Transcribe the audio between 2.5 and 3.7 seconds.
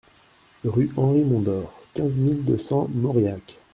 cents Mauriac